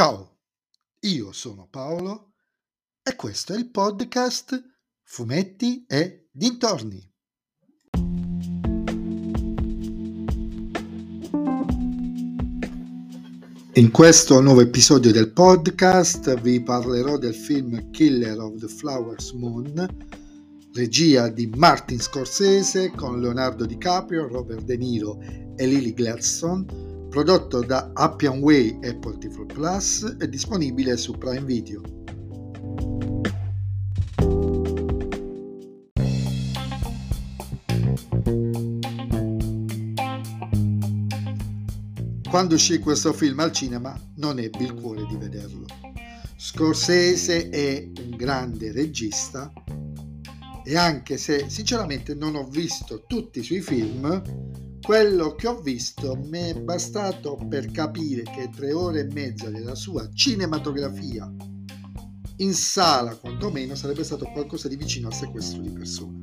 Ciao, 0.00 0.38
io 1.00 1.30
sono 1.30 1.68
Paolo 1.70 2.32
e 3.02 3.14
questo 3.16 3.52
è 3.52 3.58
il 3.58 3.68
podcast 3.68 4.58
Fumetti 5.02 5.84
e 5.86 6.30
Dintorni. 6.32 7.06
In 13.74 13.90
questo 13.90 14.40
nuovo 14.40 14.62
episodio 14.62 15.12
del 15.12 15.32
podcast 15.34 16.40
vi 16.40 16.62
parlerò 16.62 17.18
del 17.18 17.34
film 17.34 17.90
Killer 17.90 18.38
of 18.38 18.56
the 18.56 18.68
Flowers 18.68 19.32
Moon, 19.32 19.86
regia 20.72 21.28
di 21.28 21.46
Martin 21.46 22.00
Scorsese 22.00 22.90
con 22.92 23.20
Leonardo 23.20 23.66
DiCaprio, 23.66 24.28
Robert 24.28 24.62
De 24.62 24.78
Niro 24.78 25.20
e 25.20 25.66
Lily 25.66 25.92
Gladstone 25.92 26.89
prodotto 27.10 27.64
da 27.64 27.90
Appian 27.92 28.38
Way 28.38 28.78
Apple 28.84 29.18
TV 29.18 29.44
Plus 29.44 30.16
e 30.20 30.28
disponibile 30.28 30.96
su 30.96 31.18
Prime 31.18 31.44
Video. 31.44 31.82
Quando 42.30 42.54
uscì 42.54 42.78
questo 42.78 43.12
film 43.12 43.40
al 43.40 43.50
cinema 43.50 44.00
non 44.18 44.38
ebbi 44.38 44.62
il 44.62 44.74
cuore 44.74 45.04
di 45.06 45.16
vederlo. 45.16 45.66
Scorsese 46.36 47.48
è 47.48 47.90
un 47.98 48.16
grande 48.16 48.70
regista 48.70 49.52
e 50.64 50.76
anche 50.76 51.16
se 51.16 51.46
sinceramente 51.48 52.14
non 52.14 52.36
ho 52.36 52.44
visto 52.44 53.04
tutti 53.08 53.40
i 53.40 53.42
suoi 53.42 53.62
film, 53.62 54.69
quello 54.82 55.34
che 55.34 55.46
ho 55.46 55.60
visto 55.60 56.16
mi 56.16 56.38
è 56.38 56.54
bastato 56.54 57.36
per 57.48 57.70
capire 57.70 58.22
che 58.22 58.50
tre 58.54 58.72
ore 58.72 59.00
e 59.00 59.12
mezza 59.12 59.48
della 59.50 59.74
sua 59.74 60.08
cinematografia 60.12 61.30
in 62.40 62.54
sala 62.54 63.14
quantomeno 63.16 63.74
sarebbe 63.74 64.02
stato 64.02 64.24
qualcosa 64.26 64.68
di 64.68 64.76
vicino 64.76 65.08
al 65.08 65.14
sequestro 65.14 65.60
di 65.60 65.70
persone. 65.70 66.20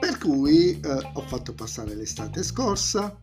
Per 0.00 0.18
cui 0.18 0.80
eh, 0.80 1.10
ho 1.12 1.20
fatto 1.26 1.54
passare 1.54 1.94
l'estate 1.94 2.42
scorsa 2.42 3.20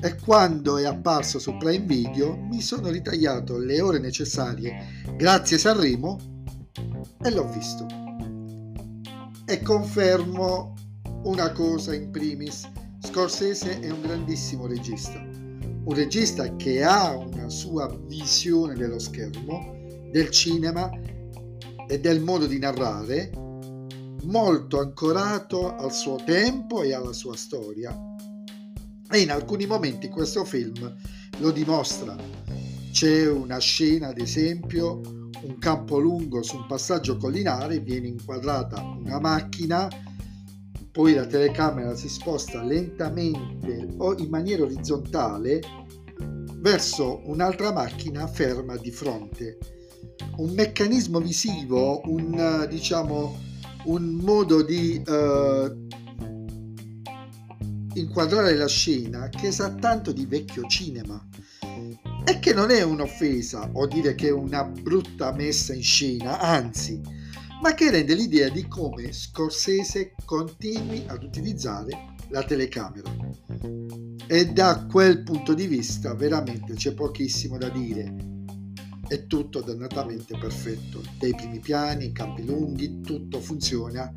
e 0.00 0.16
quando 0.16 0.76
è 0.76 0.84
apparso 0.84 1.38
su 1.38 1.56
Prime 1.56 1.84
Video 1.84 2.36
mi 2.36 2.60
sono 2.60 2.90
ritagliato 2.90 3.58
le 3.58 3.80
ore 3.80 3.98
necessarie 4.00 5.02
grazie 5.16 5.56
Sanremo 5.56 6.18
e 7.22 7.30
l'ho 7.30 7.48
visto. 7.52 7.86
E 9.46 9.62
confermo 9.62 10.74
una 11.24 11.52
cosa 11.52 11.94
in 11.94 12.10
primis, 12.10 12.68
Scorsese 13.02 13.80
è 13.80 13.90
un 13.90 14.02
grandissimo 14.02 14.66
regista, 14.66 15.18
un 15.18 15.94
regista 15.94 16.54
che 16.56 16.82
ha 16.82 17.16
una 17.16 17.48
sua 17.48 17.88
visione 18.06 18.74
dello 18.74 18.98
schermo, 18.98 19.74
del 20.10 20.30
cinema 20.30 20.90
e 21.88 22.00
del 22.00 22.20
modo 22.20 22.46
di 22.46 22.58
narrare 22.58 23.30
molto 24.24 24.80
ancorato 24.80 25.74
al 25.76 25.92
suo 25.92 26.16
tempo 26.24 26.82
e 26.82 26.92
alla 26.92 27.12
sua 27.12 27.36
storia. 27.36 27.94
E 29.10 29.18
in 29.18 29.30
alcuni 29.30 29.66
momenti 29.66 30.08
questo 30.08 30.44
film 30.44 30.94
lo 31.38 31.50
dimostra. 31.50 32.16
C'è 32.90 33.28
una 33.28 33.58
scena, 33.58 34.08
ad 34.08 34.18
esempio, 34.18 35.00
un 35.42 35.58
campo 35.58 35.98
lungo 35.98 36.42
su 36.42 36.56
un 36.56 36.66
passaggio 36.66 37.16
collinare, 37.16 37.80
viene 37.80 38.08
inquadrata 38.08 38.82
una 38.82 39.18
macchina 39.20 39.88
poi 40.94 41.12
la 41.12 41.26
telecamera 41.26 41.96
si 41.96 42.08
sposta 42.08 42.62
lentamente 42.62 43.88
o 43.96 44.16
in 44.16 44.28
maniera 44.28 44.62
orizzontale 44.62 45.60
verso 46.58 47.20
un'altra 47.24 47.72
macchina 47.72 48.28
ferma 48.28 48.76
di 48.76 48.92
fronte. 48.92 49.58
Un 50.36 50.52
meccanismo 50.54 51.18
visivo, 51.18 52.00
un 52.04 52.68
diciamo 52.70 53.36
un 53.86 54.04
modo 54.22 54.62
di 54.62 55.02
uh, 55.04 55.86
inquadrare 57.94 58.54
la 58.54 58.68
scena 58.68 59.28
che 59.30 59.50
sa 59.50 59.74
tanto 59.74 60.12
di 60.12 60.26
vecchio 60.26 60.62
cinema 60.68 61.20
e 62.24 62.38
che 62.38 62.54
non 62.54 62.70
è 62.70 62.82
un'offesa 62.82 63.68
o 63.72 63.88
dire 63.88 64.14
che 64.14 64.28
è 64.28 64.32
una 64.32 64.62
brutta 64.62 65.32
messa 65.32 65.74
in 65.74 65.82
scena, 65.82 66.38
anzi 66.38 67.23
ma 67.64 67.72
che 67.72 67.90
rende 67.90 68.12
l'idea 68.12 68.50
di 68.50 68.68
come 68.68 69.10
Scorsese 69.10 70.14
continui 70.26 71.04
ad 71.06 71.22
utilizzare 71.22 72.14
la 72.28 72.42
telecamera. 72.44 73.10
E 74.26 74.52
da 74.52 74.84
quel 74.84 75.22
punto 75.22 75.54
di 75.54 75.66
vista 75.66 76.12
veramente 76.12 76.74
c'è 76.74 76.92
pochissimo 76.92 77.56
da 77.56 77.70
dire. 77.70 78.14
È 79.08 79.26
tutto 79.26 79.62
dannatamente 79.62 80.36
perfetto. 80.36 81.00
Dai 81.18 81.34
primi 81.34 81.58
piani, 81.58 82.12
campi 82.12 82.44
lunghi, 82.44 83.00
tutto 83.00 83.40
funziona, 83.40 84.12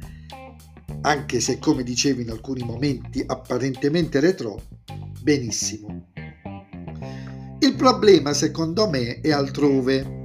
anche 1.03 1.39
se 1.39 1.57
come 1.57 1.83
dicevo 1.83 2.19
in 2.19 2.31
alcuni 2.31 2.63
momenti 2.63 3.23
apparentemente 3.25 4.19
retro, 4.19 4.61
benissimo. 5.21 6.09
Il 7.59 7.75
problema 7.77 8.33
secondo 8.33 8.89
me 8.89 9.21
è 9.21 9.31
altrove 9.31 10.16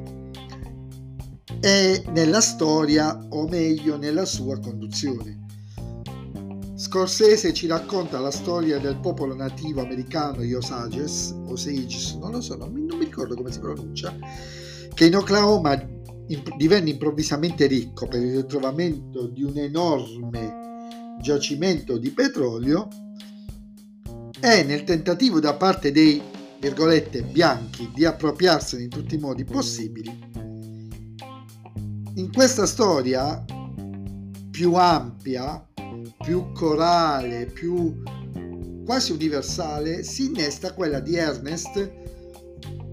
è 1.62 2.02
nella 2.08 2.40
storia 2.40 3.16
o 3.28 3.46
meglio 3.46 3.96
nella 3.96 4.24
sua 4.24 4.58
conduzione. 4.58 5.46
Scorsese 6.74 7.52
ci 7.52 7.68
racconta 7.68 8.18
la 8.18 8.32
storia 8.32 8.80
del 8.80 8.98
popolo 8.98 9.32
nativo 9.36 9.80
americano 9.80 10.38
Osages, 10.56 11.32
Osages, 11.46 12.14
non 12.14 12.32
lo 12.32 12.40
so, 12.40 12.56
non 12.56 12.72
mi 12.72 13.04
ricordo 13.04 13.36
come 13.36 13.52
si 13.52 13.60
pronuncia, 13.60 14.12
che 14.92 15.06
in 15.06 15.14
Oklahoma 15.14 15.80
divenne 16.56 16.90
improvvisamente 16.90 17.68
ricco 17.68 18.08
per 18.08 18.20
il 18.20 18.34
ritrovamento 18.38 19.28
di 19.28 19.44
un 19.44 19.56
enorme 19.56 21.16
giacimento 21.20 21.96
di 21.96 22.10
petrolio 22.10 22.88
e 24.40 24.64
nel 24.64 24.82
tentativo 24.82 25.38
da 25.38 25.54
parte 25.54 25.92
dei 25.92 26.20
virgolette 26.58 27.22
bianchi 27.22 27.88
di 27.94 28.04
appropriarsene 28.04 28.82
in 28.82 28.88
tutti 28.88 29.14
i 29.14 29.18
modi 29.18 29.44
possibili 29.44 30.30
in 32.14 32.30
questa 32.32 32.66
storia 32.66 33.42
più 34.50 34.74
ampia, 34.74 35.66
più 36.22 36.52
corale, 36.52 37.46
più 37.46 38.02
quasi 38.84 39.12
universale, 39.12 40.02
si 40.02 40.26
innesta 40.26 40.74
quella 40.74 41.00
di 41.00 41.16
Ernest, 41.16 41.90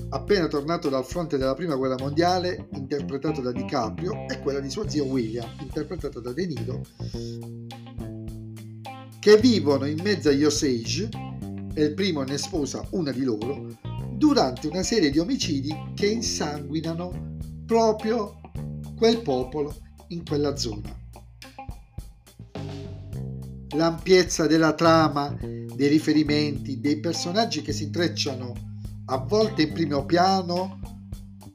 appena 0.10 0.48
tornato 0.48 0.88
dal 0.90 1.06
fronte 1.06 1.38
della 1.38 1.54
prima 1.54 1.76
guerra 1.76 1.98
mondiale, 2.00 2.70
interpretato 2.74 3.42
da 3.42 3.52
DiCaprio, 3.52 4.26
e 4.30 4.40
quella 4.40 4.60
di 4.60 4.70
suo 4.70 4.88
zio 4.88 5.06
William, 5.06 5.50
interpretato 5.60 6.22
da 6.22 6.32
De 6.32 6.46
Niro, 6.46 6.82
che 9.20 9.38
vivono 9.38 9.86
in 9.86 10.00
mezzo 10.02 10.30
agli 10.30 10.46
Osage, 10.46 11.10
e 11.74 11.84
il 11.84 11.94
primo 11.94 12.24
ne 12.24 12.38
sposa 12.38 12.86
una 12.92 13.12
di 13.12 13.24
loro, 13.24 13.68
durante 14.14 14.68
una 14.68 14.84
serie 14.84 15.10
di 15.10 15.20
omicidi 15.20 15.76
che 15.94 16.08
insanguinano 16.08 17.38
proprio 17.66 18.39
quel 19.00 19.22
popolo 19.22 19.74
in 20.10 20.26
quella 20.26 20.58
zona. 20.58 20.94
L'ampiezza 23.76 24.46
della 24.46 24.74
trama, 24.74 25.36
dei 25.40 25.88
riferimenti, 25.88 26.82
dei 26.82 27.00
personaggi 27.00 27.62
che 27.62 27.72
si 27.72 27.86
intrecciano 27.86 28.54
a 29.06 29.18
volte 29.20 29.64
in 29.64 29.74
primo 29.74 30.06
piano 30.06 30.80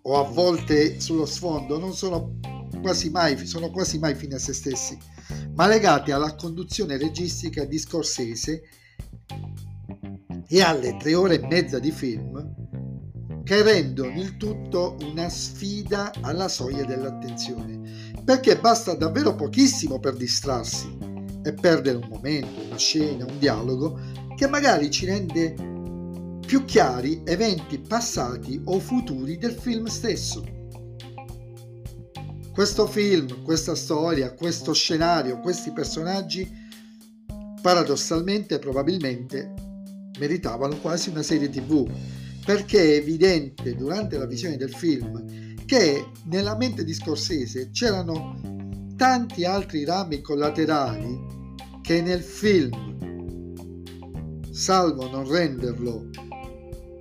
o 0.01 0.19
a 0.19 0.23
volte 0.23 0.99
sullo 1.01 1.27
sfondo 1.27 1.79
non 1.79 1.93
sono 1.93 2.39
quasi 2.81 3.11
mai, 3.11 3.37
sono 3.47 3.71
quasi 3.71 3.99
mai 3.99 4.15
fine 4.15 4.37
a 4.37 4.39
se 4.39 4.55
stessi, 4.55 4.97
ma 5.55 5.67
legati 5.67 6.13
alla 6.13 6.35
conduzione 6.35 6.97
registica 6.97 7.65
di 7.65 7.79
Scorsese 7.79 8.63
e 10.49 10.63
alle 10.63 10.97
tre 10.97 11.15
ore 11.15 11.41
e 11.41 11.47
mezza 11.47 11.79
di 11.79 11.91
film 11.91 12.64
che 13.45 13.63
rendono 13.63 14.19
il 14.19 14.39
tutto 14.39 14.97
una 15.03 15.29
sfida 15.29 16.11
alla 16.23 16.49
soglia 16.49 16.85
dell'attenzione, 16.85 18.13
perché 18.25 18.59
basta 18.59 18.95
davvero 18.95 19.35
pochissimo 19.35 20.01
per 20.01 20.17
distrarsi 20.17 20.97
e 21.45 21.53
perdere 21.53 21.99
un 21.99 22.09
momento, 22.09 22.63
una 22.65 22.79
scena, 22.79 23.27
un 23.27 23.39
dialogo 23.39 24.01
che 24.35 24.49
magari 24.49 24.91
ci 24.91 25.05
rende 25.05 25.55
più 26.47 26.65
chiari 26.65 27.21
eventi 27.25 27.79
passati 27.79 28.61
o 28.65 28.79
futuri 28.81 29.37
del 29.37 29.53
film 29.53 29.87
stesso. 29.87 30.43
Questo 32.51 32.87
film, 32.87 33.43
questa 33.43 33.75
storia, 33.75 34.33
questo 34.33 34.73
scenario, 34.73 35.41
questi 35.41 35.71
personaggi, 35.71 36.51
paradossalmente 37.61 38.59
probabilmente 38.59 39.53
meritavano 40.19 40.77
quasi 40.79 41.11
una 41.11 41.23
serie 41.23 41.51
tv 41.51 41.91
perché 42.45 42.81
è 42.81 42.97
evidente 42.97 43.75
durante 43.75 44.19
la 44.19 44.27
visione 44.27 44.57
del 44.57 44.75
film 44.75 45.65
che 45.65 46.11
nella 46.25 46.57
mente 46.57 46.85
di 46.85 46.93
Scorsese 46.93 47.71
c'erano 47.71 48.39
tanti 48.97 49.45
altri 49.45 49.85
rami 49.85 50.21
collaterali 50.21 51.33
che 51.81 52.01
nel 52.03 52.23
film, 52.23 53.83
salvo 54.51 55.11
non 55.11 55.29
renderlo 55.29 56.09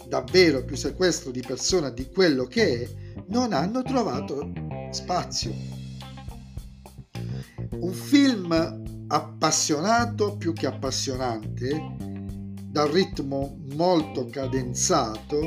davvero 0.08 0.64
più 0.64 0.76
sequestro 0.76 1.32
di 1.32 1.42
persona 1.42 1.90
di 1.90 2.10
quello 2.10 2.46
che 2.46 2.82
è, 2.82 2.90
non 3.28 3.54
hanno 3.54 3.82
trovato 3.84 4.52
spazio. 4.92 5.54
Un 7.72 7.94
film 7.94 9.06
appassionato 9.08 10.38
più 10.38 10.54
che 10.54 10.68
appassionante, 10.68 11.96
dal 12.74 12.90
ritmo 12.90 13.60
molto 13.76 14.26
cadenzato, 14.26 15.40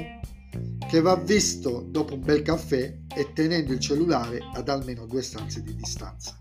che 0.89 1.01
va 1.01 1.17
visto 1.17 1.85
dopo 1.89 2.15
un 2.15 2.21
bel 2.21 2.43
caffè 2.43 2.99
e 3.17 3.33
tenendo 3.33 3.73
il 3.73 3.81
cellulare 3.81 4.39
ad 4.55 4.69
almeno 4.69 5.07
due 5.07 5.23
stanze 5.23 5.61
di 5.61 5.75
distanza. 5.75 6.41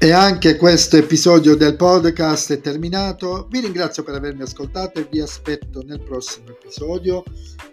E 0.00 0.12
anche 0.12 0.56
questo 0.56 0.96
episodio 0.96 1.56
del 1.56 1.74
podcast 1.74 2.52
è 2.52 2.60
terminato. 2.60 3.48
Vi 3.50 3.58
ringrazio 3.58 4.04
per 4.04 4.14
avermi 4.14 4.42
ascoltato 4.42 5.00
e 5.00 5.08
vi 5.10 5.20
aspetto 5.20 5.82
nel 5.82 6.00
prossimo 6.00 6.50
episodio. 6.50 7.24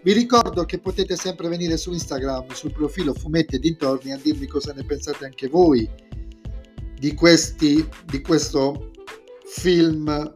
Vi 0.02 0.12
ricordo 0.12 0.64
che 0.64 0.80
potete 0.80 1.14
sempre 1.14 1.46
venire 1.46 1.76
su 1.76 1.92
Instagram, 1.92 2.48
sul 2.48 2.72
profilo 2.72 3.14
Fumetti 3.14 3.54
e 3.54 3.58
dintorni 3.60 4.12
a 4.12 4.18
dirmi 4.20 4.48
cosa 4.48 4.72
ne 4.72 4.82
pensate 4.82 5.24
anche 5.24 5.46
voi 5.46 5.88
di, 6.98 7.14
questi, 7.14 7.88
di 8.06 8.20
questo 8.20 8.90
film, 9.46 10.34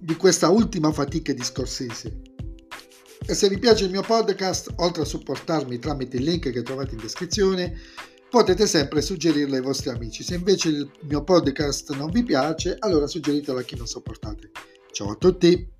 di 0.00 0.16
questa 0.16 0.48
ultima 0.48 0.90
fatica 0.92 1.34
di 1.34 1.44
Scorsese. 1.44 2.20
E 3.26 3.34
se 3.34 3.50
vi 3.50 3.58
piace 3.58 3.84
il 3.84 3.90
mio 3.90 4.02
podcast, 4.02 4.72
oltre 4.76 5.02
a 5.02 5.06
supportarmi 5.06 5.78
tramite 5.78 6.16
il 6.16 6.24
link 6.24 6.50
che 6.50 6.62
trovate 6.62 6.94
in 6.94 7.02
descrizione, 7.02 7.78
potete 8.34 8.66
sempre 8.66 9.00
suggerirlo 9.00 9.54
ai 9.54 9.60
vostri 9.60 9.90
amici. 9.90 10.24
Se 10.24 10.34
invece 10.34 10.68
il 10.68 10.90
mio 11.02 11.22
podcast 11.22 11.94
non 11.94 12.10
vi 12.10 12.24
piace, 12.24 12.74
allora 12.80 13.06
suggeritelo 13.06 13.60
a 13.60 13.62
chi 13.62 13.76
non 13.76 13.86
sopportate. 13.86 14.50
Ciao 14.90 15.12
a 15.12 15.14
tutti! 15.14 15.70